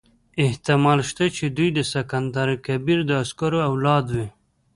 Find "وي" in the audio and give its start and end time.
4.15-4.27